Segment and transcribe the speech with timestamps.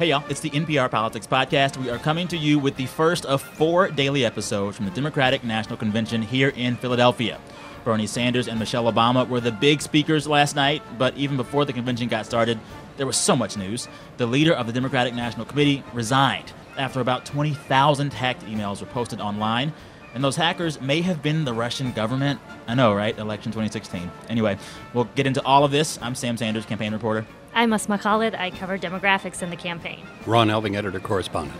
[0.00, 1.76] Hey, y'all, it's the NPR Politics Podcast.
[1.76, 5.44] We are coming to you with the first of four daily episodes from the Democratic
[5.44, 7.38] National Convention here in Philadelphia.
[7.84, 11.74] Bernie Sanders and Michelle Obama were the big speakers last night, but even before the
[11.74, 12.58] convention got started,
[12.96, 13.88] there was so much news.
[14.16, 19.20] The leader of the Democratic National Committee resigned after about 20,000 hacked emails were posted
[19.20, 19.70] online.
[20.14, 22.40] And those hackers may have been the Russian government.
[22.66, 23.18] I know, right?
[23.18, 24.10] Election 2016.
[24.30, 24.56] Anyway,
[24.94, 25.98] we'll get into all of this.
[26.00, 27.26] I'm Sam Sanders, campaign reporter.
[27.54, 28.34] I'm Asma Khalid.
[28.34, 30.06] I cover demographics in the campaign.
[30.26, 31.58] Ron Elving, editor correspondent.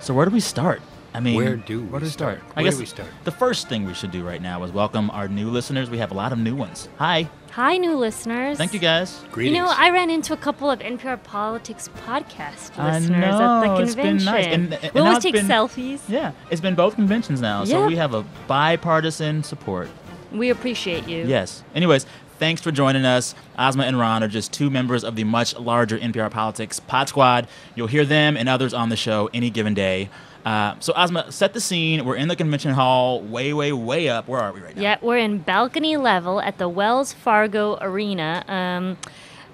[0.00, 0.82] So where do we start?
[1.12, 2.40] I mean, where do where we do start?
[2.56, 3.08] I Where guess do we start?
[3.24, 5.90] the first thing we should do right now is welcome our new listeners.
[5.90, 6.88] We have a lot of new ones.
[6.98, 8.56] Hi, Hi, new listeners.
[8.58, 9.24] thank you guys.
[9.32, 9.56] Greetings.
[9.56, 13.76] You know, I ran into a couple of NPR Politics podcast I listeners at know,
[13.76, 14.16] the it's convention.
[14.18, 14.46] been nice.
[14.46, 16.00] And- and we always take been- selfies.
[16.08, 19.88] Yeah, it's been both conventions now, so we have a bipartisan support.
[20.30, 21.24] We appreciate you.
[21.26, 21.64] Yes.
[21.74, 22.06] Anyways,
[22.40, 23.34] thanks for joining us.
[23.58, 27.46] Asma and Ron are just two members of the much larger NPR Politics Pod Squad.
[27.76, 30.08] You'll hear them and others on the show any given day.
[30.44, 32.02] Uh, so, Asma, set the scene.
[32.06, 34.26] We're in the convention hall, way, way, way up.
[34.26, 34.80] Where are we right now?
[34.80, 38.42] Yeah, we're in balcony level at the Wells Fargo Arena.
[38.48, 38.96] Um,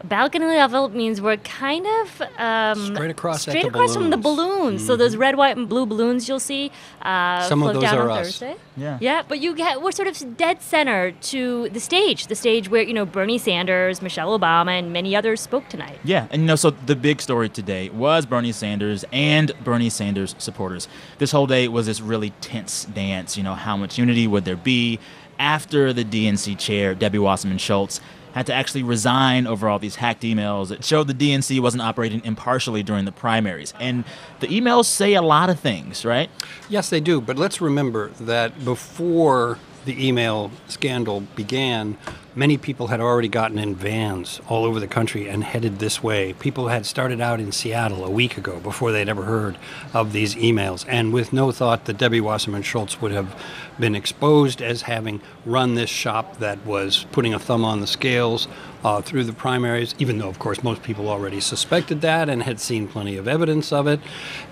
[0.05, 4.17] balcony level means we're kind of um, Straight across at straight the across from the
[4.17, 4.61] balloons.
[4.61, 4.87] balloons.
[4.87, 6.71] So those red, white, and blue balloons you'll see
[7.03, 8.27] uh, Some of those down are on us.
[8.39, 8.57] Thursday.
[8.77, 8.99] Yeah.
[9.01, 12.83] Yeah, but you get we're sort of dead center to the stage, the stage where
[12.83, 15.99] you know Bernie Sanders, Michelle Obama, and many others spoke tonight.
[16.05, 20.35] Yeah, and you know, so the big story today was Bernie Sanders and Bernie Sanders
[20.39, 20.89] supporters.
[21.19, 23.37] This whole day was this really tense dance.
[23.37, 24.99] You know, how much unity would there be
[25.39, 28.01] after the DNC chair, Debbie Wasserman Schultz,
[28.37, 32.23] had to actually resign over all these hacked emails that showed the DNC wasn't operating
[32.23, 33.73] impartially during the primaries.
[33.81, 34.05] And
[34.41, 36.29] the emails say a lot of things, right?
[36.69, 37.23] Yes, they do.
[37.23, 41.97] But let's remember that before the email scandal began,
[42.37, 46.35] many people had already gotten in vans all over the country and headed this way.
[46.35, 49.57] People had started out in Seattle a week ago before they'd ever heard
[49.95, 53.35] of these emails, and with no thought that Debbie Wasserman Schultz would have
[53.81, 58.47] been exposed as having run this shop that was putting a thumb on the scales
[58.85, 62.61] uh, through the primaries, even though, of course, most people already suspected that and had
[62.61, 63.99] seen plenty of evidence of it.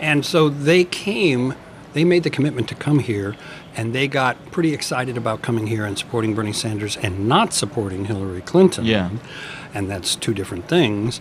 [0.00, 1.54] And so they came
[1.94, 3.36] they made the commitment to come here
[3.76, 8.04] and they got pretty excited about coming here and supporting Bernie Sanders and not supporting
[8.06, 8.84] Hillary Clinton.
[8.84, 9.10] Yeah.
[9.72, 11.20] And that's two different things.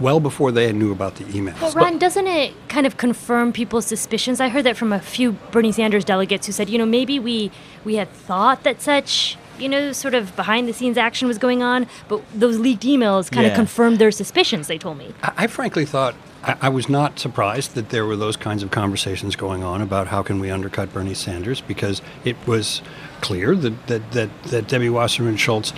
[0.00, 1.58] Well before they knew about the emails.
[1.60, 4.40] But Ron, doesn't it kind of confirm people's suspicions?
[4.40, 7.50] I heard that from a few Bernie Sanders delegates who said, you know, maybe we
[7.84, 11.64] we had thought that such you know, sort of behind the scenes action was going
[11.64, 13.50] on, but those leaked emails kind Yeah.
[13.50, 15.12] of confirmed their suspicions, they told me.
[15.20, 16.14] I, I frankly thought
[16.48, 20.22] I, was not surprised that there were those kinds of conversations going on about how
[20.22, 22.80] can we undercut Bernie Sanders because it was
[23.20, 25.72] clear that that, that, that Debbie Wasserman Schultz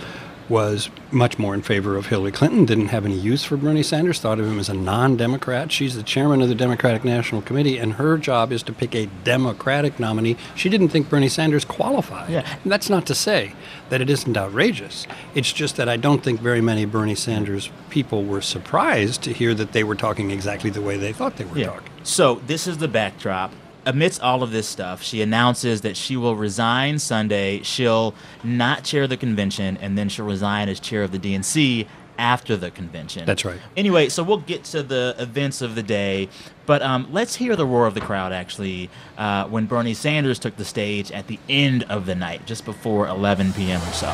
[0.51, 4.19] was much more in favor of Hillary Clinton, didn't have any use for Bernie Sanders,
[4.19, 5.71] thought of him as a non Democrat.
[5.71, 9.07] She's the chairman of the Democratic National Committee, and her job is to pick a
[9.23, 10.35] Democratic nominee.
[10.53, 12.29] She didn't think Bernie Sanders qualified.
[12.29, 12.57] Yeah.
[12.63, 13.55] And that's not to say
[13.89, 15.07] that it isn't outrageous.
[15.33, 19.53] It's just that I don't think very many Bernie Sanders people were surprised to hear
[19.53, 21.89] that they were talking exactly the way they thought they were talking.
[22.03, 23.53] So this is the backdrop.
[23.85, 27.63] Amidst all of this stuff, she announces that she will resign Sunday.
[27.63, 31.87] She'll not chair the convention, and then she'll resign as chair of the DNC
[32.19, 33.25] after the convention.
[33.25, 33.59] That's right.
[33.75, 36.29] Anyway, so we'll get to the events of the day,
[36.67, 40.55] but um, let's hear the roar of the crowd actually uh, when Bernie Sanders took
[40.57, 43.81] the stage at the end of the night, just before 11 p.m.
[43.81, 44.11] or so.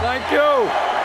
[0.00, 1.03] Thank you.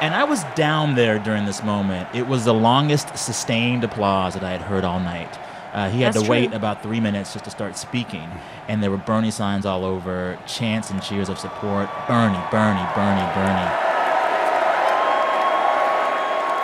[0.00, 2.08] And I was down there during this moment.
[2.14, 5.38] It was the longest sustained applause that I had heard all night.
[5.72, 6.56] Uh, he had That's to wait true.
[6.56, 8.28] about three minutes just to start speaking,
[8.66, 11.88] and there were Bernie signs all over, chants and cheers of support.
[12.08, 13.70] Bernie, Bernie, Bernie, Bernie.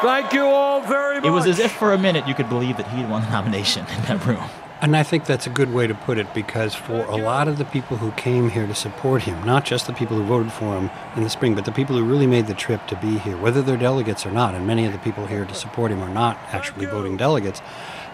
[0.03, 1.27] Thank you all very much.
[1.27, 3.31] It was as if for a minute you could believe that he had won the
[3.31, 4.49] nomination in that room.
[4.83, 7.57] And I think that's a good way to put it because for a lot of
[7.57, 10.77] the people who came here to support him, not just the people who voted for
[10.77, 13.39] him in the spring, but the people who really made the trip to be here,
[13.39, 16.13] whether they're delegates or not, and many of the people here to support him are
[16.13, 17.63] not actually voting delegates,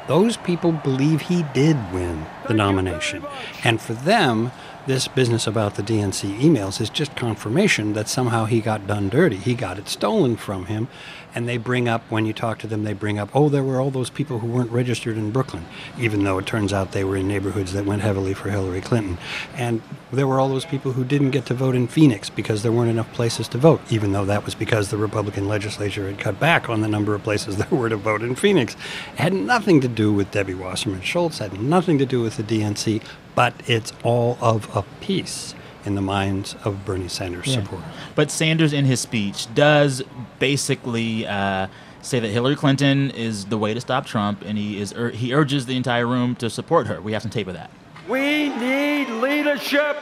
[0.06, 3.24] those people believe he did win the nomination.
[3.64, 4.52] And for them,
[4.86, 9.36] this business about the DNC emails is just confirmation that somehow he got done dirty.
[9.36, 10.88] He got it stolen from him.
[11.34, 13.80] And they bring up, when you talk to them, they bring up, oh, there were
[13.80, 15.64] all those people who weren't registered in Brooklyn,
[15.98, 19.16] even though it turns out they were in neighborhoods that went heavily for Hillary Clinton.
[19.56, 19.80] And
[20.12, 22.90] there were all those people who didn't get to vote in Phoenix because there weren't
[22.90, 26.68] enough places to vote, even though that was because the Republican legislature had cut back
[26.68, 28.74] on the number of places there were to vote in Phoenix.
[29.14, 32.42] It had nothing to do with Debbie Wasserman Schultz, had nothing to do with the
[32.42, 33.02] DNC,
[33.34, 35.54] but it's all of a piece.
[35.84, 37.54] in the minds of Bernie Sanders Yeah.
[37.60, 37.88] supporters.
[38.14, 40.00] But Sanders, in his speech, does
[40.38, 41.66] basically uh,
[42.02, 45.34] say that Hillary Clinton is the way to stop Trump, and he is ur- he
[45.34, 47.00] urges the entire room to support her.
[47.00, 47.70] We have some tape of that.
[48.08, 49.96] We need leadership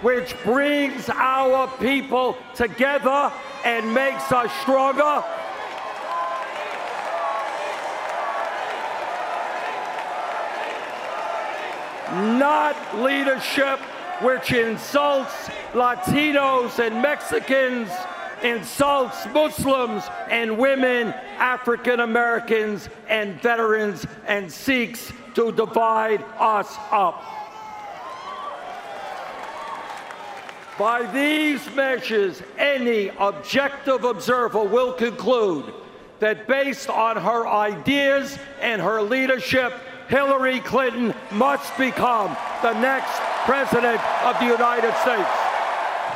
[0.00, 3.30] which brings our people together
[3.64, 5.22] and makes us stronger.
[12.12, 13.80] Not leadership
[14.20, 17.90] which insults Latinos and Mexicans,
[18.42, 21.08] insults Muslims and women,
[21.38, 27.22] African Americans and veterans, and seeks to divide us up.
[30.78, 35.72] By these measures, any objective observer will conclude
[36.18, 39.72] that based on her ideas and her leadership,
[40.08, 43.12] Hillary Clinton must become the next
[43.44, 45.28] president of the United States.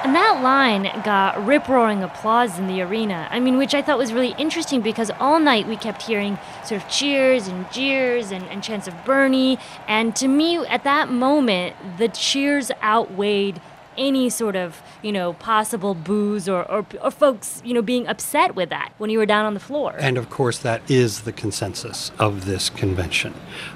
[0.02, 3.28] And that line got rip roaring applause in the arena.
[3.30, 6.82] I mean, which I thought was really interesting because all night we kept hearing sort
[6.82, 9.58] of cheers and jeers and, and chants of Bernie.
[9.86, 13.60] And to me, at that moment, the cheers outweighed
[13.96, 18.54] any sort of, you know, possible boos or, or, or folks, you know, being upset
[18.54, 19.94] with that when you were down on the floor.
[19.98, 23.34] And of course, that is the consensus of this convention.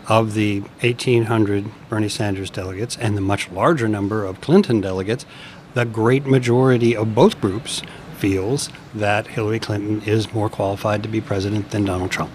[0.09, 5.27] Of the 1,800 Bernie Sanders delegates and the much larger number of Clinton delegates,
[5.75, 7.83] the great majority of both groups
[8.19, 12.31] feels that Hillary Clinton is more qualified to be president than Donald Trump.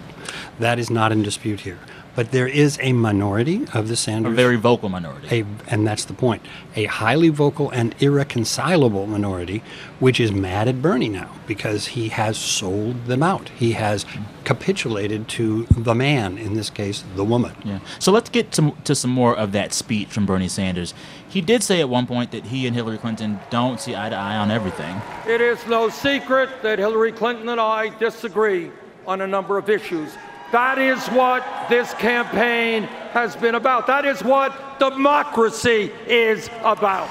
[0.60, 1.80] That is not in dispute here.
[2.20, 4.34] But there is a minority of the Sanders.
[4.34, 5.40] A very vocal minority.
[5.40, 6.42] a, and that's the point,
[6.76, 9.64] a highly vocal and irreconcilable minority,
[10.02, 13.48] which is mad at Bernie now because he has sold them out.
[13.58, 14.06] He has
[14.44, 17.56] capitulated to the man, in this case, the woman.
[17.64, 17.80] Yeah.
[18.00, 20.94] So let's get to, to some more of that speech from Bernie Sanders.
[21.26, 24.16] He did say at one point that he and Hillary Clinton don't see eye to
[24.18, 25.02] eye on everything.
[25.26, 28.72] It is no secret that Hillary Clinton and I disagree
[29.08, 30.18] on a number of issues.
[30.52, 33.86] That is what this campaign has been about.
[33.86, 37.08] That is what democracy is about.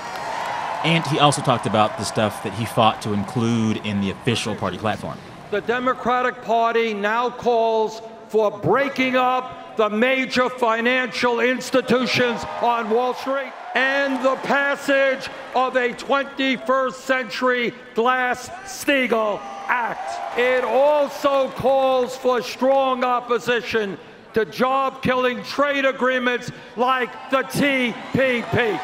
[0.84, 4.56] And he also talked about the stuff that he fought to include in the official
[4.56, 5.18] party platform.
[5.50, 13.52] The Democratic Party now calls for breaking up the major financial institutions on Wall Street
[13.76, 20.38] and the passage of a 21st century Glass-Steagall Act.
[20.38, 23.98] It also calls for strong opposition
[24.34, 28.80] to job-killing trade agreements like the TPP.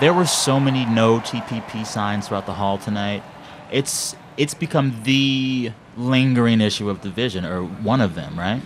[0.00, 3.22] There were so many no TPP signs throughout the hall tonight.
[3.70, 8.60] It's it's become the lingering issue of division, or one of them, right?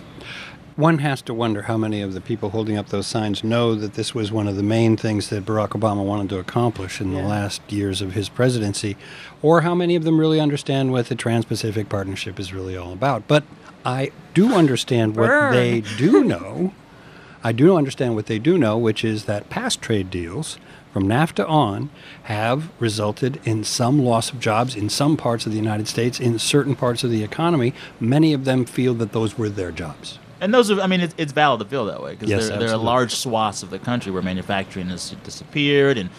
[0.79, 3.95] One has to wonder how many of the people holding up those signs know that
[3.95, 7.21] this was one of the main things that Barack Obama wanted to accomplish in the
[7.21, 8.95] last years of his presidency,
[9.41, 12.93] or how many of them really understand what the Trans Pacific Partnership is really all
[12.93, 13.27] about.
[13.27, 13.43] But
[13.83, 16.73] I do understand what they do know.
[17.43, 20.59] I do understand what they do know, which is that past trade deals
[20.93, 21.89] from NAFTA on
[22.23, 26.39] have resulted in some loss of jobs in some parts of the United States, in
[26.39, 27.73] certain parts of the economy.
[27.99, 30.19] Many of them feel that those were their jobs.
[30.41, 32.59] And those are, I mean, it's, it's valid to feel that way because Yes, there,
[32.59, 36.09] there are large swaths of the country where manufacturing has disappeared, and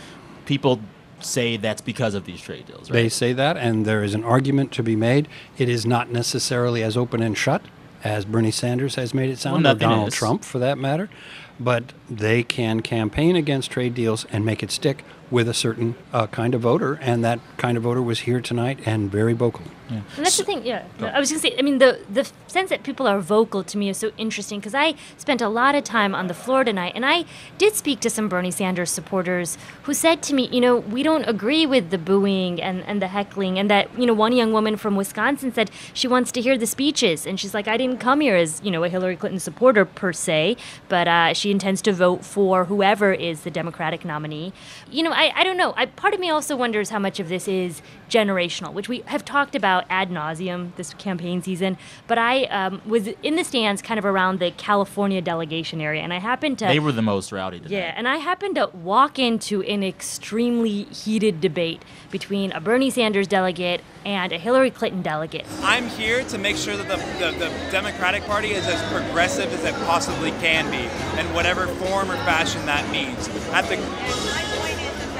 [0.47, 0.81] people
[1.21, 4.73] say that's because of these trade deals, They say that, and there is an argument
[4.73, 5.29] to be made.
[5.59, 7.63] It is not necessarily as open and shut
[8.03, 10.15] as Bernie Sanders has made it sound, or Donald is.
[10.15, 11.11] Trump for that matter.
[11.59, 16.27] But they can campaign against trade deals and make it stick with a certain uh,
[16.29, 19.65] kind of voter, and that kind of voter was here tonight and very vocal.
[19.91, 20.85] And that's the thing, yeah.
[21.01, 23.89] I was gonna say, I mean, the the sense that people are vocal to me
[23.89, 27.05] is so interesting because I spent a lot of time on the floor tonight, and
[27.05, 27.25] I
[27.59, 31.25] did speak to some Bernie Sanders supporters who said to me, you know, we don't
[31.25, 34.77] agree with the booing and, and the heckling, and that you know, one young woman
[34.77, 38.21] from Wisconsin said she wants to hear the speeches, and she's like, I didn't come
[38.21, 40.57] here as you know a Hillary Clinton supporter per se,
[40.89, 44.53] but uh, she intends to vote for whoever is the Democratic nominee.
[44.91, 45.75] You know, I, I don't know.
[45.77, 49.23] I, part of me also wonders how much of this is generational, which we have
[49.23, 51.77] talked about ad nauseum this campaign season.
[52.07, 56.15] But I um, was in the stands kind of around the California delegation area, and
[56.15, 56.65] I happened to.
[56.65, 57.81] They were the most rowdy today.
[57.81, 63.29] Yeah, and I happened to walk into an extremely heated debate between a Bernie Sanders
[63.29, 65.47] delegate and a Hillary Clinton delegate.
[65.61, 69.65] I'm here to make sure that the, the, the Democratic Party is as progressive as
[69.65, 70.89] it possibly can be,
[71.21, 73.29] in whatever form or fashion that means.
[73.53, 74.70] At the My point is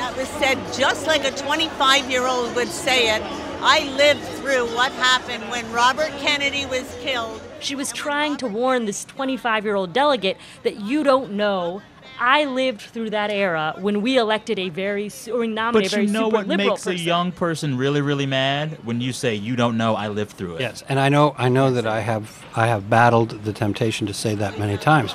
[0.01, 3.23] that that was said just like a 25 year old would say it.
[3.63, 7.41] I lived through what happened when Robert Kennedy was killed.
[7.61, 11.83] She was trying to warn this 25 year old delegate that you don't know
[12.19, 15.99] I lived through that era when we elected a very s- or we nominated But
[15.99, 19.01] a you very know super what liberal makes a young person really, really mad when
[19.01, 20.61] you say you don't know I lived through it.
[20.61, 24.15] Yes, and I know I know that I have I have battled the temptation to
[24.15, 25.15] say that many times.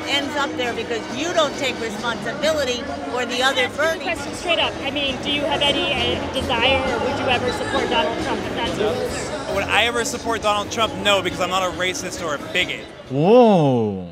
[0.00, 3.68] Because if Donald Trump ends up there because you don't take responsibility for the other
[3.70, 4.72] Bernie, Question straight up.
[4.82, 8.40] I mean, do you have any uh, desire or would you ever support Donald Trump
[8.40, 9.54] if that's you?
[9.54, 10.94] Would I ever support Donald Trump?
[10.96, 12.84] No, because I'm not a racist or a bigot.
[13.10, 14.10] Whoa.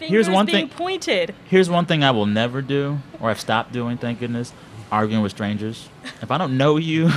[0.00, 1.34] Here's one being thing- pointed.
[1.48, 4.52] Here's one thing I will never do, or I've stopped doing, thank goodness,
[4.90, 5.88] arguing with strangers.
[6.20, 7.10] If I don't know you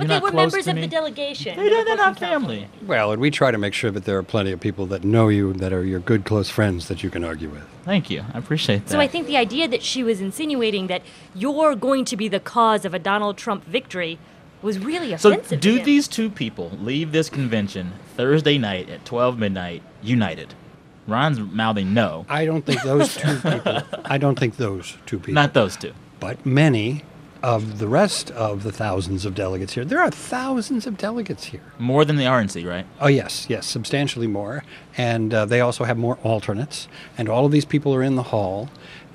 [0.00, 1.56] and But they were close members of me, the delegation.
[1.56, 2.60] they, They were they're not family.
[2.60, 2.86] California.
[2.86, 5.28] Well, and we try to make sure that there are plenty of people that know
[5.28, 7.64] you that are your good close friends that you can argue with.
[7.84, 8.24] Thank you.
[8.32, 8.90] I appreciate that.
[8.90, 11.02] So I think the idea that she was insinuating that
[11.34, 14.18] you're going to be the cause of a Donald Trump victory
[14.62, 15.46] was really offensive.
[15.46, 15.84] So do to him.
[15.84, 20.54] these two people leave this convention Thursday night at 12 midnight united?
[21.06, 22.24] Ron's mouthing no.
[22.30, 23.82] I don't think those two people.
[24.06, 25.34] I don't think those two people.
[25.34, 25.92] Not those two.
[26.18, 27.02] but many
[27.44, 29.84] of the rest of the thousands of delegates here.
[29.84, 31.60] There are thousands of delegates here.
[31.78, 32.86] More than the RNC, right?
[33.02, 34.64] Oh, yes, yes, substantially more.
[34.96, 36.88] And uh, they also have more alternates.
[37.18, 38.70] And all of these people are in the hall.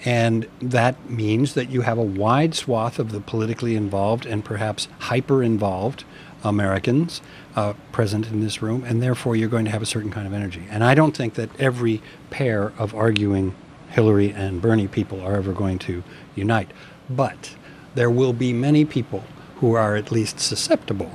[0.05, 4.87] And that means that you have a wide swath of the politically involved and perhaps
[4.99, 6.03] hyper involved
[6.43, 7.21] Americans
[7.55, 8.83] uh, present in this room.
[8.83, 10.67] And therefore, you're going to have a certain kind of energy.
[10.69, 13.55] And I don't think that every pair of arguing
[13.89, 16.03] Hillary and Bernie people are ever going to
[16.35, 16.69] unite.
[17.09, 17.55] But
[17.95, 19.23] there will be many people
[19.57, 21.11] who are at least susceptible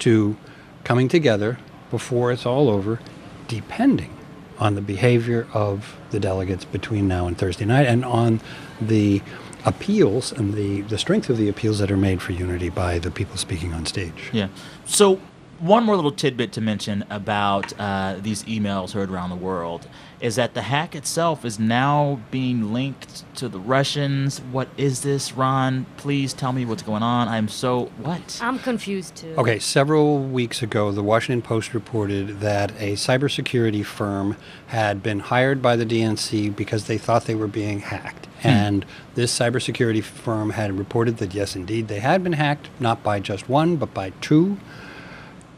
[0.00, 0.36] to
[0.84, 1.58] coming together
[1.90, 3.00] before it's all over,
[3.48, 4.16] depending
[4.58, 8.40] on the behavior of the delegates between now and Thursday night and on
[8.80, 9.22] the
[9.64, 13.10] appeals and the, the strength of the appeals that are made for unity by the
[13.10, 14.30] people speaking on stage.
[14.32, 14.48] Yeah.
[14.84, 15.20] So,
[15.58, 19.86] one more little tidbit to mention about uh, these emails heard around the world
[20.22, 24.38] is that the hack itself is now being linked to the Russians.
[24.52, 25.84] What is this, Ron?
[25.96, 27.26] Please tell me what's going on.
[27.26, 27.86] I'm so.
[27.98, 28.38] What?
[28.40, 29.34] I'm confused too.
[29.36, 34.36] Okay, several weeks ago, the Washington Post reported that a cybersecurity firm
[34.68, 38.26] had been hired by the DNC because they thought they were being hacked.
[38.42, 38.48] Hmm.
[38.48, 38.86] And
[39.16, 43.48] this cybersecurity firm had reported that, yes, indeed, they had been hacked, not by just
[43.48, 44.58] one, but by two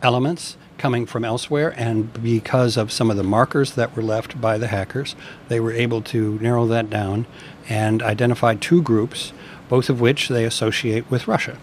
[0.02, 1.74] elements coming from elsewhere.
[1.76, 5.16] And because of some of the markers that were left by the hackers,
[5.48, 7.26] they were able to narrow that down
[7.68, 9.32] and identify two groups,
[9.68, 11.58] both of which they associate with Russia.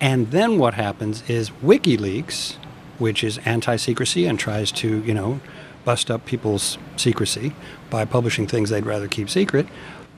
[0.00, 2.56] And then what happens is WikiLeaks,
[2.98, 5.40] which is anti-secrecy and tries to, you know,
[5.84, 7.52] bust up people's secrecy
[7.90, 9.66] by publishing things they'd rather keep secret,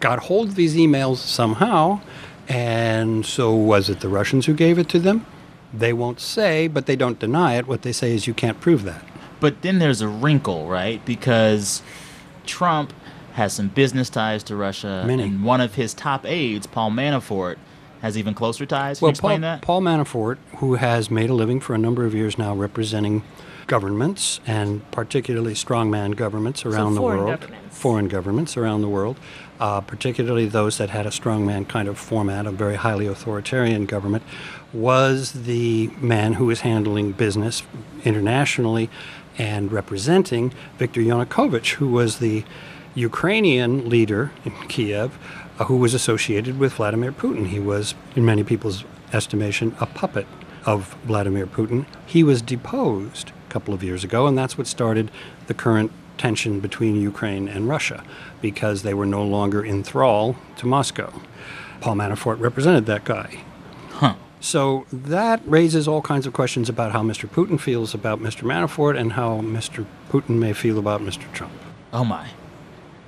[0.01, 2.01] got hold of these emails somehow.
[2.49, 5.27] And so was it the Russians who gave it to them?
[5.77, 7.67] They won't say, but they don't deny it.
[7.67, 9.05] What they say is you can't prove that.
[9.41, 11.05] But then there's a wrinkle, right?
[11.05, 11.83] Because
[12.47, 12.93] Trump
[13.33, 15.25] has some business ties to Russia, Many.
[15.25, 17.57] and one of his top aides, Paul Manafort,
[18.05, 18.99] has even closer ties.
[18.99, 19.63] Can well, you explain Paul, that?
[19.63, 23.23] Paul Manafort, who has made a living for a number of years now representing
[23.67, 27.79] governments and particularly strongman governments around the world, governments.
[27.79, 29.17] foreign governments around the world,
[29.59, 34.23] uh, particularly those that had a strongman kind of format, a very highly authoritarian government,
[34.75, 37.63] was the man who was handling business
[38.05, 38.91] internationally
[39.39, 42.45] and representing Viktor Yanukovych, who was the
[42.95, 45.19] Ukrainian leader in Kiev
[45.57, 47.47] Uh, who was associated with Vladimir Putin.
[47.47, 48.83] He was, in many people's
[49.13, 50.27] estimation, a puppet
[50.67, 51.87] of Vladimir Putin.
[52.07, 55.13] He was deposed a couple of years ago, and that's what started
[55.47, 58.03] the current tension between Ukraine and Russia
[58.41, 61.13] because they were no longer in thrall to Moscow.
[61.81, 63.45] Paul Manafort represented that guy.
[63.91, 64.15] Huh.
[64.41, 67.29] So that raises all kinds of questions about how Mr.
[67.29, 68.43] Putin feels about Mr.
[68.43, 69.87] Manafort and how Mr.
[70.11, 71.33] Putin may feel about Mr.
[71.33, 71.53] Trump.
[71.93, 72.29] Oh my.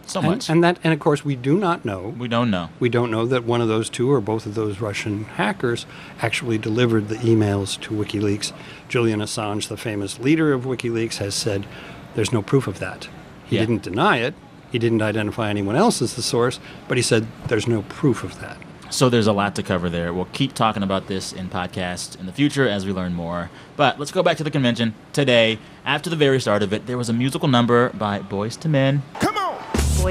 [0.07, 0.49] So And, much.
[0.49, 2.15] and that, and of course, we do not know.
[2.19, 2.69] we don't know.
[2.79, 5.85] We don't know that one of those two or both of those Russian hackers
[6.23, 8.53] actually delivered the emails to WikiLeaks.
[8.89, 11.67] Julian Assange, the famous leader of WikiLeaks, has said
[12.15, 13.09] there's no proof of that.
[13.47, 13.63] He Yeah.
[13.63, 14.35] didn't deny it.
[14.71, 16.59] He didn't identify anyone else as the source,
[16.89, 18.59] but he said there's no proof of that.
[18.89, 20.13] So there's a lot to cover there.
[20.15, 23.51] We'll keep talking about this in podcasts in the future as we learn more.
[23.77, 25.59] But let's go back to the convention today.
[25.85, 29.03] After the very start of it, there was a musical number by Boyz II Men.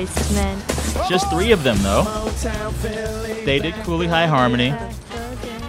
[0.04, 0.62] Men.
[1.08, 2.04] Just three of them, though.
[3.46, 4.74] They did Cooley High Harmony.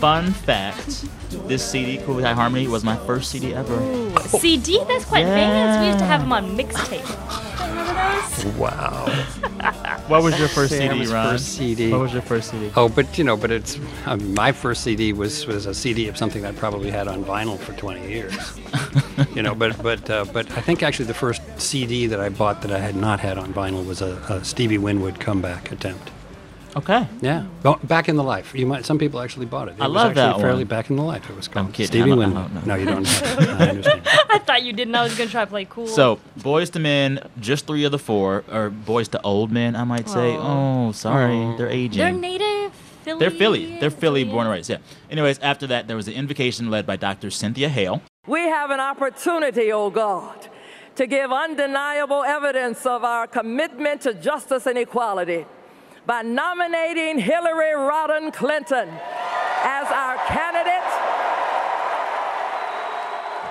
[0.00, 1.06] Fun fact
[1.46, 3.78] this CD, Cooley High Harmony, was my first CD ever.
[4.20, 4.82] CD?
[4.88, 5.80] That's quite famous.
[5.80, 7.44] We used to have them on mixtape.
[8.30, 8.54] Remember those?
[8.56, 9.06] Wow.
[10.08, 11.30] What was your first CD, Ron?
[11.32, 11.90] first CD.
[11.90, 12.70] What was your first CD?
[12.76, 16.08] Oh, but you know, but it's I mean, my first CD was was a CD
[16.08, 18.34] of something I probably had on vinyl for 20 years.
[19.34, 19.54] you know.
[19.54, 22.78] But but uh, but I think actually the first CD that I bought that I
[22.78, 26.10] had not had on vinyl was a, a Stevie Winwood comeback attempt.
[26.76, 27.08] Okay.
[27.22, 28.54] Yeah, well, back in the life.
[28.54, 28.84] You might.
[28.84, 29.76] Some people actually bought it.
[29.78, 30.66] it I was love actually that Fairly one.
[30.68, 31.28] back in the life.
[31.30, 31.74] It was called.
[31.74, 32.66] Stevie I don't- I Winwood.
[32.66, 33.06] No, you don't.
[33.58, 33.85] Have it.
[34.36, 34.94] I thought you didn't.
[34.94, 35.86] I was gonna try to play cool.
[35.86, 39.84] So, Boyz II Men, just three of the four, or Boys to Old Men, I
[39.84, 40.36] might say.
[40.36, 41.56] Oh, oh sorry, oh.
[41.56, 41.98] they're aging.
[41.98, 42.72] they're native
[43.06, 43.18] Philly.
[43.20, 43.66] They're Philly.
[43.78, 44.68] They're Philly, Philly, born and raised.
[44.68, 44.78] Yeah.
[45.10, 47.30] Anyways, after that, there was an invocation led by Dr.
[47.30, 48.02] Cynthia Hale.
[48.26, 50.48] We have an opportunity, O God,
[50.96, 55.46] to give undeniable evidence of our commitment to justice and equality
[56.04, 60.45] by nominating Hillary Rodham Clinton as our candidate.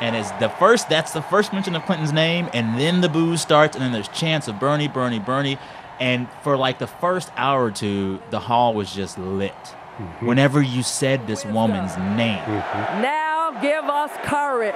[0.02, 3.42] And it's the first, that's the first mention of Clinton's name, and then the boos
[3.42, 5.58] starts, and then there's chants of Bernie, Bernie, Bernie.
[6.00, 9.54] And for like the first hour or two, the hall was just lit.
[9.54, 10.26] Mm-hmm.
[10.26, 12.40] Whenever you said this woman's name.
[12.40, 13.02] Mm-hmm.
[13.02, 14.76] Now give us courage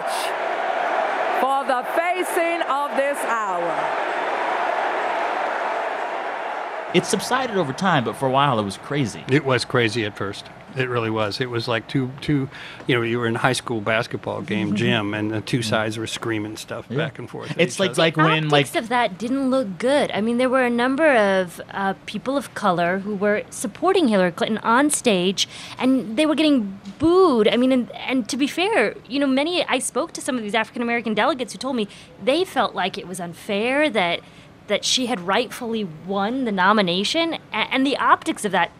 [1.42, 4.08] for the facing of this hour.
[6.94, 9.24] It subsided over time, but for a while it was crazy.
[9.30, 10.46] It was crazy at first.
[10.76, 11.42] It really was.
[11.42, 12.50] It was like two, two,
[12.88, 16.08] you know, you were in high school basketball game gym, and the two sides were
[16.08, 17.54] screaming stuff back and forth.
[17.58, 18.02] It's each like other.
[18.02, 20.12] like when like optics of that didn't look good.
[20.12, 24.32] I mean, there were a number of uh, people of color who were supporting Hillary
[24.32, 25.48] Clinton on stage,
[25.78, 27.48] and they were getting booed.
[27.48, 30.44] I mean, and, and to be fair, you know, many I spoke to some of
[30.44, 31.88] these African American delegates who told me
[32.24, 34.22] they felt like it was unfair that
[34.68, 38.72] that she had rightfully won the nomination, and the optics of that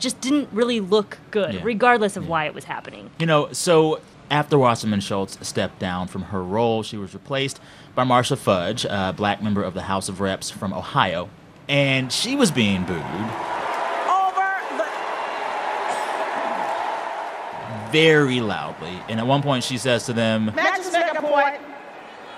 [0.00, 1.60] just didn't really look good, Yeah.
[1.62, 3.10] regardless of why it was happening.
[3.18, 7.60] You know, so after Wasserman Schultz stepped down from her role, she was replaced
[7.94, 11.28] by Marcia Fudge, a black member of the House of Reps from Ohio.
[11.68, 12.96] And she was being booed
[14.08, 14.84] Over the
[17.92, 18.98] very loudly.
[19.08, 21.56] And at one point, she says to them, May I just make a point?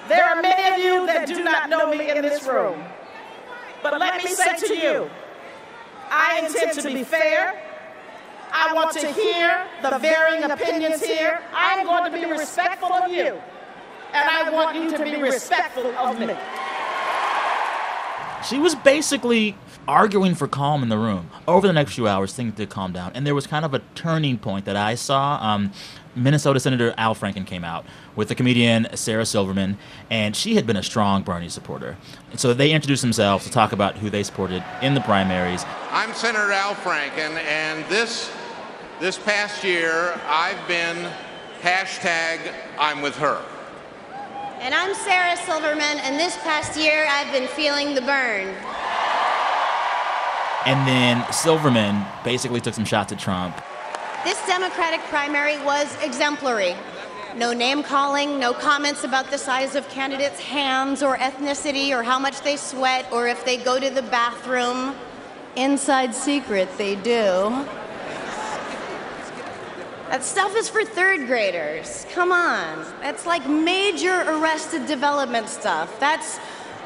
[0.08, 2.82] There are many of you that do not know me in this room.
[3.82, 5.10] But let me say to you,
[6.12, 7.58] I intend to be fair.
[8.52, 11.40] I want to hear the varying opinions here.
[11.54, 13.40] I'm going to be respectful of you.
[14.12, 16.36] And I want you to be respectful of me.
[18.48, 21.30] She was basically arguing for calm in the room.
[21.46, 23.12] Over the next few hours, things did calm down.
[23.14, 25.38] And there was kind of a turning point that I saw.
[25.40, 25.72] Um,
[26.14, 29.78] Minnesota Senator Al Franken came out with the comedian Sarah Silverman,
[30.10, 31.96] and she had been a strong Bernie supporter.
[32.30, 35.64] And so they introduced themselves to talk about who they supported in the primaries.
[35.90, 38.30] I'm Senator Al Franken, and this
[39.00, 41.10] this past year I've been
[41.62, 43.42] hashtag I'm with her.
[44.62, 48.46] And I'm Sarah Silverman, and this past year I've been feeling the Bern.
[50.64, 53.60] And then Silverman basically took some shots at Trump.
[54.22, 56.76] This Democratic primary was exemplary.
[57.34, 62.20] No name calling, no comments about the size of candidates' hands or ethnicity or how
[62.20, 64.94] much they sweat or if they go to the bathroom.
[65.56, 67.66] Inside secret, they do.
[70.12, 72.04] That stuff is for third graders.
[72.12, 72.84] Come on.
[73.00, 75.98] That's like major arrested development stuff.
[75.98, 76.38] That's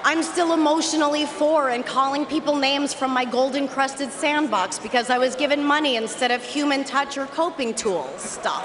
[0.05, 5.19] I'm still emotionally for and calling people names from my gold encrusted sandbox because I
[5.19, 8.65] was given money instead of human touch or coping tools stuff.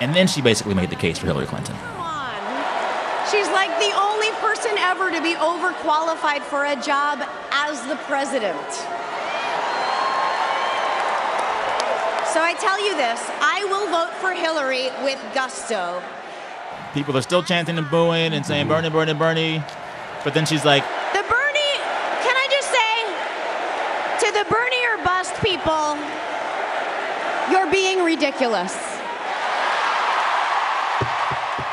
[0.00, 1.76] And then she basically made the case for Hillary Clinton.
[1.76, 2.40] Come on.
[3.30, 9.01] She's like the only person ever to be overqualified for a job as the president.
[12.32, 16.02] So I tell you this I will vote for Hillary with gusto.
[16.94, 19.62] People are still chanting and booing and saying, Bernie, Bernie, Bernie.
[20.24, 21.76] But then she's like, The Bernie,
[22.24, 22.96] can I just say
[24.24, 25.98] to the Bernie or bust people,
[27.52, 28.72] you're being ridiculous.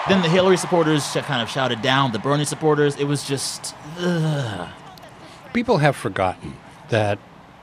[0.09, 2.97] then the Hillary supporters kind of shouted down the Bernie supporters.
[2.97, 4.67] It was just, ugh.
[5.53, 6.57] People have forgotten
[6.89, 7.17] that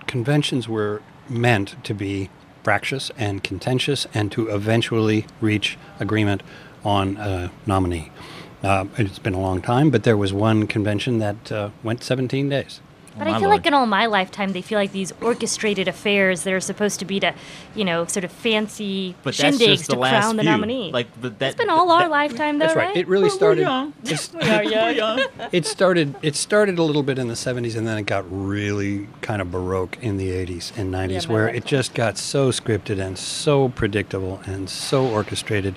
[0.06, 2.30] conventions were meant to be
[2.66, 6.42] fractious and contentious and to eventually reach agreement
[6.84, 8.10] on a nominee.
[8.60, 12.48] Uh, it's been a long time, but there was one convention that uh, went 17
[12.48, 12.80] days.
[13.16, 13.60] Oh, but Oh, I feel lord.
[13.60, 17.04] like in all my lifetime, they feel like these orchestrated affairs that are supposed to
[17.06, 17.32] be to,
[17.74, 20.50] you know, sort of fancy But shindigs to last crown the few.
[20.50, 20.90] nominee.
[20.92, 22.96] Like but that, it's been all our that- lifetime, though, That's right.
[22.96, 23.60] It really We're- we're started.
[23.62, 23.92] young.
[24.04, 25.16] it's- we are young.
[25.16, 25.48] We're young.
[25.52, 26.14] it started.
[26.22, 29.50] It started a little bit in the 70s, and then it got really kind of
[29.50, 33.68] baroque in the 80s and 90s, Yeah, where it just got so scripted and so
[33.70, 35.74] predictable and so orchestrated.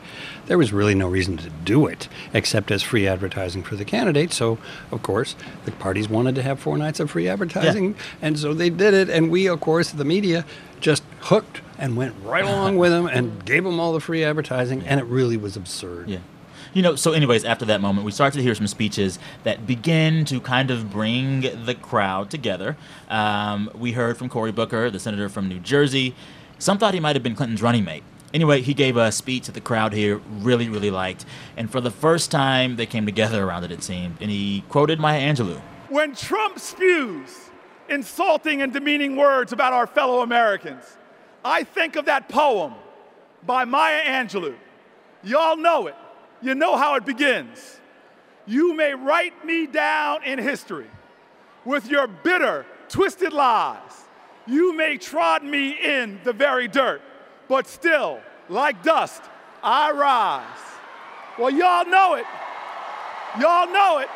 [0.50, 4.34] There was really no reason to do it except as free advertising for the candidate.
[4.34, 4.58] So,
[4.92, 5.36] of course,
[5.66, 9.10] the parties wanted to have four nights of free advertising, and so they did it.
[9.12, 10.46] And we, of course, the media,
[10.80, 14.82] just hooked and went right along with them and gave them all the free advertising,
[14.88, 16.10] and it really was absurd.
[16.10, 16.20] Yeah.
[16.74, 20.26] You know, so, anyways, after that moment, we start to hear some speeches that begin
[20.26, 22.76] to kind of bring the crowd together.
[23.08, 26.16] Um, we heard from Cory Booker, the senator from New Jersey.
[26.58, 28.04] Some thought he might have been Clinton's running mate.
[28.34, 31.26] Anyway, he gave a speech that the crowd here really, really liked.
[31.58, 34.18] And for the first time, they came together around it, it seemed.
[34.22, 35.60] And he quoted Maya Angelou.
[35.90, 37.50] When Trump spews
[37.90, 40.84] insulting and demeaning words about our fellow Americans,
[41.44, 42.76] I think of that poem
[43.46, 44.56] by Maya Angelou.
[45.24, 45.96] Y'all know it.
[46.42, 47.80] You know how it begins.
[48.46, 50.88] You may write me down in history
[51.66, 54.06] with your bitter, twisted lies.
[54.46, 57.02] You may trod me in the very dirt
[57.50, 59.24] but still, like dust,
[59.62, 60.46] I rise.
[61.38, 62.26] Well, y'all know it.
[63.40, 64.08] Y'all know it.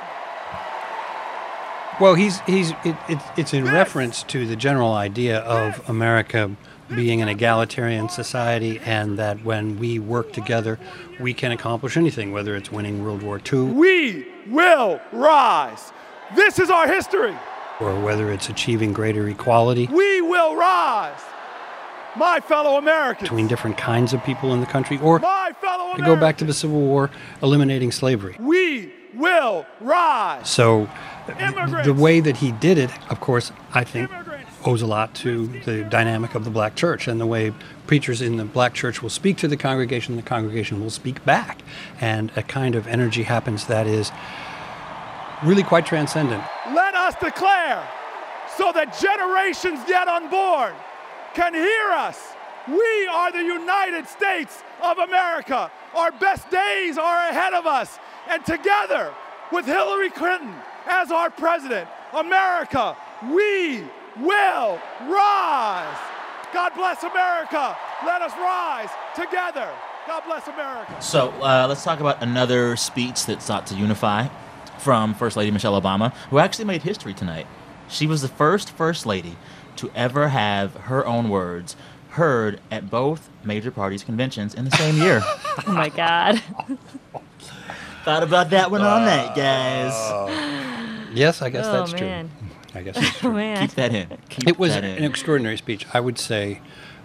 [1.99, 6.55] Well, he's he's it, it, it's in reference to the general idea of America
[6.89, 10.79] being an egalitarian society, and that when we work together,
[11.19, 13.61] we can accomplish anything, whether it's winning World War II.
[13.63, 15.91] We will rise.
[16.35, 17.35] This is our history.
[17.79, 19.87] Or whether it's achieving greater equality.
[19.87, 21.21] We will rise
[22.15, 23.29] my fellow Americans.
[23.29, 26.81] Between different kinds of people in the country, or to go back to the Civil
[26.81, 27.09] War,
[27.41, 28.35] eliminating slavery.
[28.39, 30.49] We will rise.
[30.49, 30.89] So,
[31.27, 34.09] the way that he did it, of course, I think
[34.65, 37.53] owes a lot to the dynamic of the black church and the way
[37.85, 41.61] preachers in the black church will speak to the congregation, the congregation will speak back.
[41.99, 44.11] And a kind of energy happens that is
[45.43, 46.43] really quite transcendent.
[46.73, 47.85] Let us declare
[48.57, 50.73] so that generations yet unborn
[51.33, 52.19] can hear us.
[52.67, 55.69] We are the United States of America.
[55.93, 57.99] Our best days are ahead of us.
[58.29, 59.13] And together
[59.51, 60.53] with Hillary Clinton
[60.87, 62.95] as our president, America,
[63.31, 63.83] we
[64.19, 65.97] will rise.
[66.53, 67.75] God bless America.
[68.05, 69.69] Let us rise together.
[70.07, 71.01] God bless America.
[71.01, 74.27] So uh, let's talk about another speech that sought to unify
[74.77, 77.47] from First Lady Michelle Obama, who actually made history tonight.
[77.87, 79.35] She was the first First Lady
[79.77, 81.75] to ever have her own words
[82.11, 85.21] heard at both major parties' conventions in the same year.
[85.67, 86.41] oh my God.
[88.05, 91.07] Thought about that one all night, uh, guys.
[91.13, 92.29] yes, I guess oh, that's man.
[92.29, 92.47] true.
[92.75, 93.39] I guess that's true.
[93.39, 94.17] Oh, Keep that in.
[94.29, 95.03] Keep it was an in.
[95.03, 95.85] extraordinary speech.
[95.93, 96.61] I would say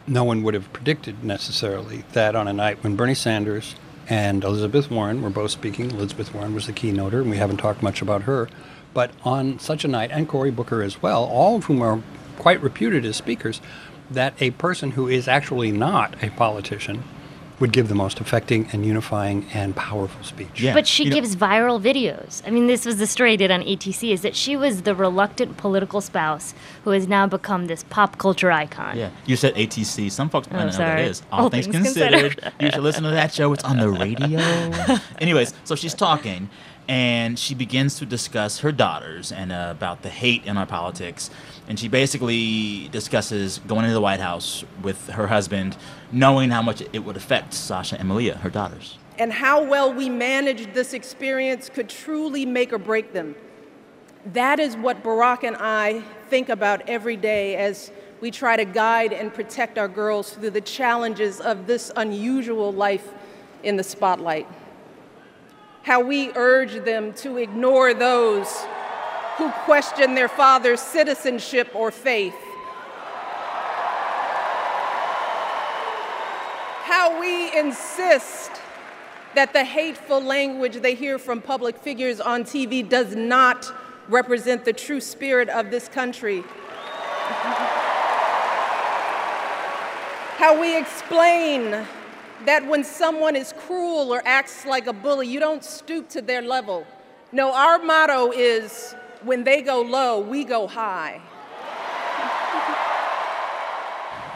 [0.06, 3.76] no one would have predicted necessarily that on a night when Bernie Sanders
[4.08, 7.82] and Elizabeth Warren were both speaking, Elizabeth Warren was the keynoter, and we haven't talked
[7.82, 8.48] much about her.
[8.94, 12.02] But on such a night, and Cory Booker as well, all of whom are
[12.38, 13.60] quite reputed as speakers,
[14.10, 17.02] that a person who is actually not a politician
[17.60, 20.60] would give the most affecting and unifying and powerful speech.
[20.62, 20.72] Yeah.
[20.72, 22.40] But she You know- gives viral videos.
[22.46, 24.94] I mean, this was the story I did on ATC is that she was the
[24.94, 28.96] reluctant political spouse who has now become this pop culture icon.
[28.96, 30.08] Yeah, you said ATC.
[30.08, 31.02] Some folks might Oh, not know what sorry.
[31.02, 31.22] that is.
[31.32, 32.52] All, things, considered.
[32.60, 33.52] you should listen to that show.
[33.52, 34.38] It's on the radio.
[35.20, 36.48] Anyways, so she's talking,
[36.88, 41.28] and she begins to discuss her daughters and uh, about the hate in our politics.
[41.68, 45.76] And she basically discusses going into the White House with her husband,
[46.10, 48.98] knowing how much it would affect Sasha and Malia, her daughters.
[49.18, 53.34] and how well we managed this experience could truly make or break them.
[54.32, 59.12] That is what Barack and I think about every day as we try to guide
[59.12, 63.08] and protect our girls through the challenges of this unusual life
[63.64, 64.46] in the spotlight.
[65.82, 68.48] How we urge them to ignore those
[69.38, 72.34] who question their father's citizenship or faith.
[76.82, 78.50] How we insist
[79.36, 83.72] that the hateful language they hear from public figures on TV does not
[84.08, 86.42] represent the true spirit of this country.
[90.38, 91.86] How we explain
[92.44, 96.42] that when someone is cruel or acts like a bully, you don't stoop to their
[96.42, 96.84] level.
[97.30, 101.20] No, our motto is when they go low, we go high.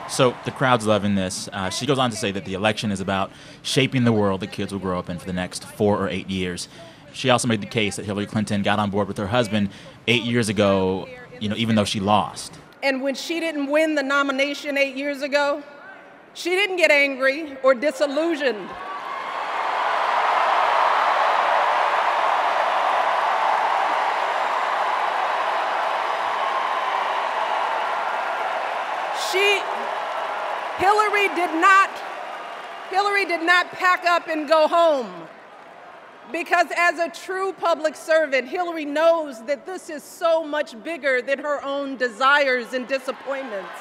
[0.09, 1.49] So the crowd's loving this.
[1.53, 3.31] Uh, she goes on to say that the election is about
[3.63, 6.29] shaping the world that kids will grow up in for the next four or eight
[6.29, 6.69] years.
[7.13, 9.71] She also made the case that Hillary Clinton got on board with her husband
[10.07, 11.09] eight years ago,
[11.41, 12.59] you know, even though she lost.
[12.83, 15.63] And when she didn't win the nomination eight years ago,
[16.35, 18.69] she didn't get angry or disillusioned.
[29.31, 29.63] She,
[30.79, 31.91] Hillary did not,
[33.03, 35.27] Hillary did not pack up and go home.
[36.31, 41.41] Because as a true public servant, Hillary knows that this is so much bigger than
[41.41, 43.73] her own desires and disappointments.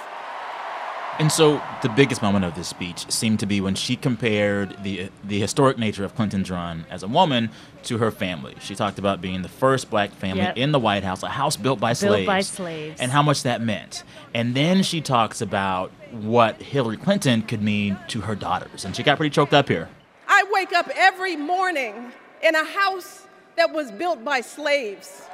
[1.19, 5.09] And so the biggest moment of this speech seemed to be when she compared the
[5.23, 7.49] the historic nature of Clinton's run as a woman
[7.83, 8.55] to her family.
[8.59, 10.57] She talked about being the first black family Yep.
[10.57, 12.27] in the White House, a house built by Built slaves.
[12.27, 12.99] by slaves.
[13.01, 14.03] And how much that meant.
[14.33, 18.83] And then she talks about what Hillary Clinton could mean to her daughters.
[18.85, 19.89] And she got pretty choked up here.
[20.27, 25.27] I wake up every morning in a house that was built by slaves.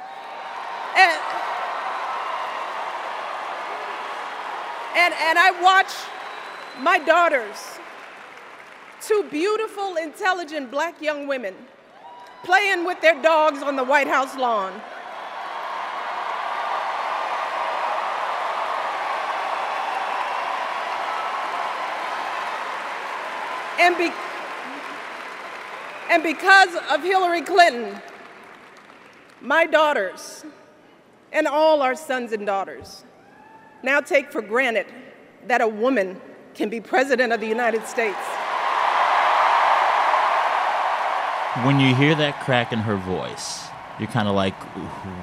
[0.96, 1.18] And,
[4.98, 5.92] and, and I watch
[6.80, 7.56] my daughters,
[9.00, 11.54] two beautiful, intelligent black young women,
[12.44, 14.72] playing with their dogs on the White House lawn.
[23.78, 24.10] And, be,
[26.10, 28.02] and because of Hillary Clinton,
[29.40, 30.44] my daughters
[31.30, 33.04] and all our sons and daughters
[33.82, 34.86] now take for granted
[35.46, 36.20] that a woman
[36.54, 38.18] can be president of the United States.
[41.64, 43.66] When you hear that crack in her voice,
[43.98, 44.54] you're kind of like,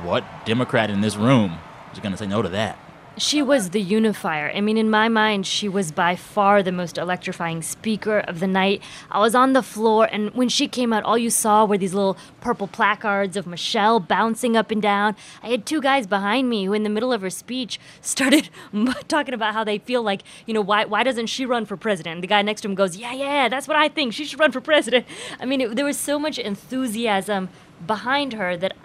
[0.04, 1.58] what Democrat in this room
[1.94, 2.78] is going to say no to that?
[3.18, 4.52] She was the unifier.
[4.54, 8.48] I mean, in my mind, she was by far the most electrifying speaker of the
[8.48, 8.82] night.
[9.10, 11.94] I was on the floor, and when she came out, all you saw were these
[11.94, 15.16] little purple placards of Michelle bouncing up and down.
[15.42, 18.50] I had two guys behind me who, in the middle of her speech, started
[19.08, 22.16] talking about how they feel like, you know, why, why doesn't she run for president?
[22.16, 24.12] And the guy next to him goes, Yeah, yeah, that's what I think.
[24.12, 25.06] She should run for president.
[25.40, 27.48] I mean, it, there was so much enthusiasm
[27.88, 28.76] behind her that,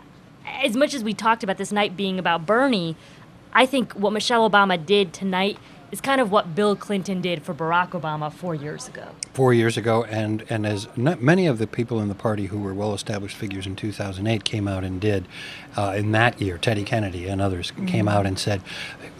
[0.47, 2.97] as much as we talked about this night being about Bernie,
[3.53, 5.59] I think what Michelle Obama did tonight
[5.91, 9.09] is kind of what Bill Clinton did for Barack Obama four years ago.
[9.33, 12.75] four years ago, and, and as many of the people in the party who were
[12.75, 15.27] well established figures in 2008 came out and did
[15.77, 18.63] uh, in that year, Teddy Kennedy and others came out and said,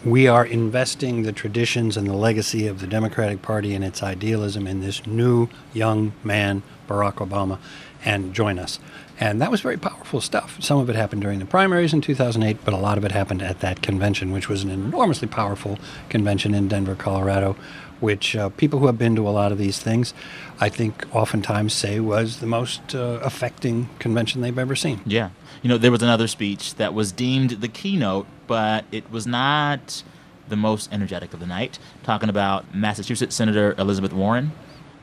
[0.05, 4.67] We are investing the traditions and the legacy of the Democratic Party and its idealism
[4.67, 7.57] in this new young man, Barack Obama,
[8.03, 8.79] and join us.
[9.21, 10.57] And that was very powerful stuff.
[10.63, 13.43] Some of it happened during the primaries in 2008, but a lot of it happened
[13.43, 15.77] at that convention, which was an enormously powerful
[16.09, 17.55] convention in Denver, Colorado,
[17.99, 20.15] which uh, people who have been to a lot of these things,
[20.59, 25.01] I think, oftentimes say was the most uh, affecting convention they've ever seen.
[25.05, 25.29] Yeah.
[25.61, 30.01] You know, there was another speech that was deemed the keynote, but it was not
[30.49, 34.51] the most energetic of the night, talking about Massachusetts Senator Elizabeth Warren.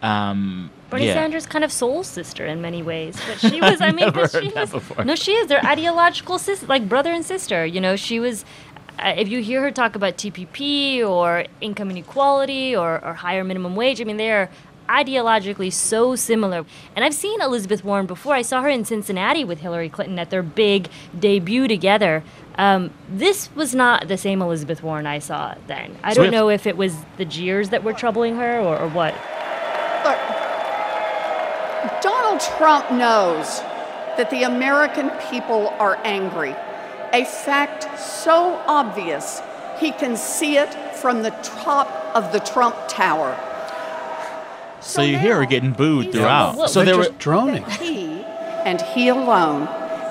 [0.02, 1.14] Um, Bernie yeah.
[1.14, 3.81] Sanders' kind of soul sister in many ways, but she was.
[3.81, 4.70] I mean, Never 'cause heard she was.
[4.70, 5.05] before.
[5.05, 5.46] No, she is.
[5.48, 7.64] They're ideological sister, like brother and sister.
[7.66, 8.44] You know, she was.
[8.98, 13.77] Uh, if you hear her talk about TPP or income inequality or, or higher minimum
[13.77, 14.51] wage, I mean, they're
[14.88, 16.64] ideologically so similar.
[16.96, 18.35] And I've seen Elizabeth Warren before.
[18.35, 22.24] I saw her in Cincinnati with Hillary Clinton at their big debut together.
[22.57, 25.96] Um, this was not the same Elizabeth Warren I saw then.
[26.03, 29.14] I don't know if it was the jeers that were troubling her or, or what.
[32.38, 33.61] Look, Donald Trump knows
[34.16, 36.55] that the American people are angry.
[37.12, 39.40] A fact so obvious
[39.79, 43.37] he can see it from the top of the Trump Tower.
[44.81, 46.57] So you hear her getting booed throughout.
[46.57, 47.64] Look, so they're there were just droning.
[47.64, 48.22] He
[48.64, 49.66] and he alone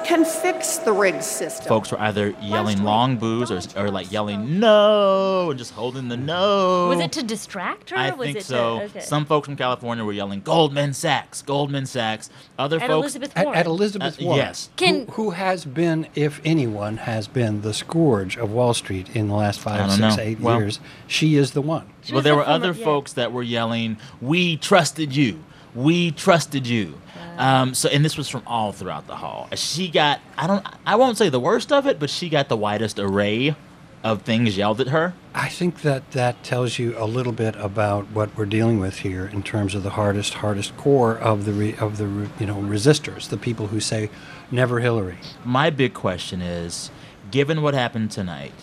[0.07, 1.67] can fix the rigged system.
[1.67, 6.15] folks were either yelling long boos or, or like yelling no and just holding the
[6.15, 6.87] no.
[6.87, 7.97] Was it to distract her?
[7.97, 8.79] I was think it so.
[8.79, 8.99] To, okay.
[9.01, 12.29] Some folks from California were yelling Goldman Sachs, Goldman Sachs.
[12.57, 13.59] Other At folks Elizabeth At, Warren.
[13.59, 14.69] at Elizabeth Uh, Warren, yes.
[14.77, 19.27] Can- who, who has been, if anyone has been, the scourge of Wall Street in
[19.27, 20.23] the last I five, six, know.
[20.23, 20.79] eight Well- years.
[21.07, 21.85] She is the one.
[22.11, 25.43] well, there were other folks that were yelling, "We trusted you.
[25.75, 26.95] We trusted you."
[27.37, 29.47] Um, so, and this was from all throughout the hall.
[29.55, 32.57] She got, I don't, I won't say the worst of it, but she got the
[32.57, 33.55] widest array
[34.03, 35.13] of things yelled at her.
[35.33, 39.25] I think that that tells you a little bit about what we're dealing with here
[39.25, 42.55] in terms of the hardest, hardest core of the re, of the re, you know
[42.55, 44.09] resistors, the people who say
[44.49, 45.17] never Hillary.
[45.43, 46.89] My big question is,
[47.31, 48.53] given what happened tonight,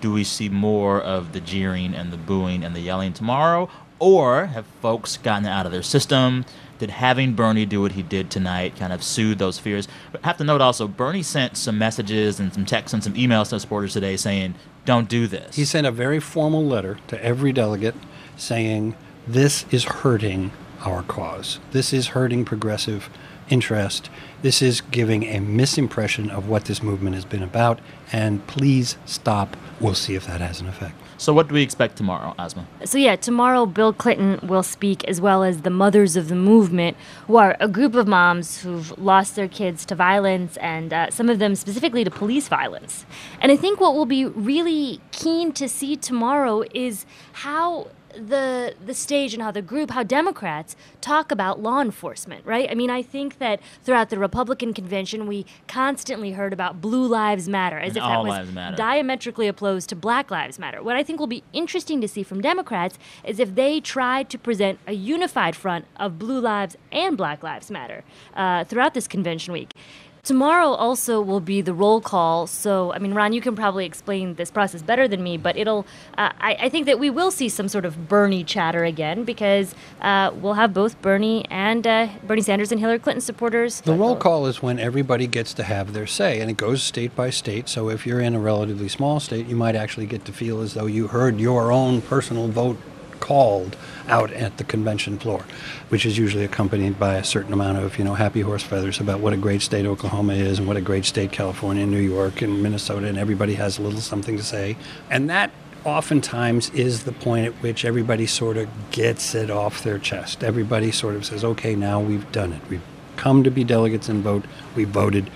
[0.00, 4.46] do we see more of the jeering and the booing and the yelling tomorrow, or
[4.46, 6.44] have folks gotten out of their system?
[6.80, 9.86] Did having Bernie do what he did tonight kind of soothe those fears?
[10.10, 13.12] But I have to note also, Bernie sent some messages and some texts and some
[13.12, 14.54] emails to supporters today saying,
[14.86, 17.96] "Don't do this." He sent a very formal letter to every delegate
[18.38, 18.94] saying
[19.28, 21.58] this is hurting our cause.
[21.72, 23.10] This is hurting progressive
[23.50, 24.08] interest.
[24.40, 27.78] This is giving a misimpression of what this movement has been about.
[28.10, 29.54] And please stop.
[29.80, 30.94] We'll see if that has an effect.
[31.20, 32.66] So, what do we expect tomorrow, Asma?
[32.82, 36.96] So yeah, tomorrow Bill Clinton will speak as well as the mothers of the movement,
[37.26, 41.28] who are a group of moms who've lost their kids to violence and uh, some
[41.28, 43.04] of them specifically to police violence.
[43.42, 48.94] And I think what we'll be really keen to see tomorrow is how the the
[48.94, 52.68] stage and how the group, how Democrats talk about law enforcement, right?
[52.70, 57.48] I mean, I think that throughout the Republican convention, we constantly heard about Blue Lives
[57.48, 60.82] Matter as And if that was diametrically opposed to Black Lives Matter.
[60.82, 64.38] What I think will be interesting to see from Democrats is if they try to
[64.38, 69.52] present a unified front of Blue Lives and Black Lives Matter uh, throughout this convention
[69.52, 69.72] week.
[70.22, 72.46] Tomorrow also will be the roll call.
[72.46, 75.86] So, I mean, Ron, you can probably explain this process better than me, but it'll,
[76.18, 79.74] uh, I, I think that we will see some sort of Bernie chatter again because
[80.02, 83.80] uh, we'll have both Bernie and uh, Bernie Sanders and Hillary Clinton supporters.
[83.80, 87.16] The roll call is when everybody gets to have their say, and it goes state
[87.16, 87.68] by state.
[87.68, 90.74] So if you're in a relatively small state, you might actually get to feel as
[90.74, 92.76] though you heard your own personal vote
[93.20, 93.76] called
[94.08, 95.44] out at the convention floor,
[95.88, 99.20] which is usually accompanied by a certain amount of, you know, happy horse feathers about
[99.20, 102.42] what a great state Oklahoma is and what a great state California and New York
[102.42, 104.76] and Minnesota, and everybody has a little something to say.
[105.10, 105.50] And that
[105.84, 110.42] oftentimes is the point at which everybody sort of gets it off their chest.
[110.42, 112.60] Everybody sort of says, okay, now we've done it.
[112.68, 112.82] We've
[113.16, 114.44] come to be delegates and vote.
[114.74, 115.30] We voted.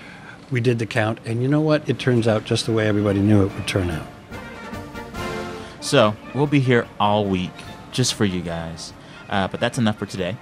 [0.51, 1.19] We did the count.
[1.25, 1.87] And you know what?
[1.89, 4.07] It turns out just the way everybody knew it would turn out.
[5.81, 7.51] So we'll be here all week
[7.95, 8.93] just for you guys.
[9.29, 10.37] Uh, but that's enough for today.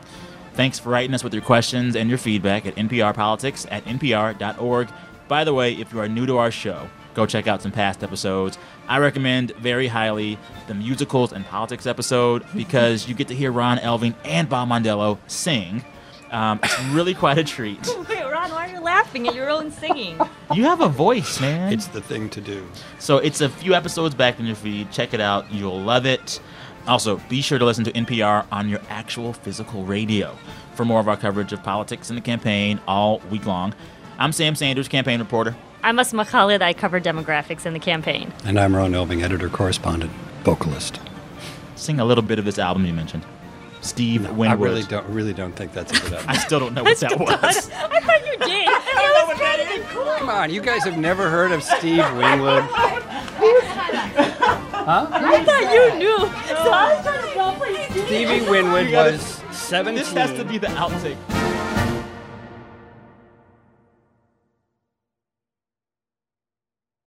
[0.56, 4.90] Thanks for writing us with your questions and your feedback at nprpolitics at npr.org.
[5.28, 8.04] By the way, if you are new to our show, go check out some past
[8.04, 8.58] episodes.
[8.88, 10.38] I recommend very highly
[10.68, 15.18] the musicals and politics episode because you get to hear Ron Elving and Bob Mondello
[15.28, 15.84] sing.
[16.30, 17.80] Um, it's really quite a treat.
[18.10, 20.20] Wait, Ron, why are you laughing at your own singing?
[20.54, 21.74] You have a voice, man.
[21.74, 22.68] It's the thing to do.
[23.00, 24.92] So it's a few episodes back in your feed.
[24.92, 25.52] Check it out.
[25.52, 26.40] You'll love it.
[26.88, 30.36] Also, be sure to listen to NPR on your actual physical radio
[30.76, 33.74] for more of our coverage of politics and the campaign all week long.
[34.20, 35.56] I'm Sam Sanders, campaign reporter.
[35.82, 36.62] I'm Asma Khalid.
[36.62, 38.32] I cover demographics in the campaign.
[38.46, 40.12] And I'm Ron Elving, editor, correspondent,
[40.44, 41.00] vocalist.
[41.76, 43.26] Sing a little bit of this album you mentioned.
[43.84, 44.48] Steve Winwood.
[44.48, 46.30] I really don't really don't think that's a good album.
[46.30, 47.70] I still don't know what that was.
[47.72, 48.68] I thought you did.
[48.68, 50.06] I was trying to be cool.
[50.18, 52.64] Come on, you guys have never heard of Steve Winwood?
[54.86, 55.08] Huh?
[55.12, 56.18] I thought you knew.
[56.18, 58.06] So I was trying to role play Steve.
[58.08, 59.96] Stevie Winwood was 17.
[59.96, 61.18] This has to be the outtake.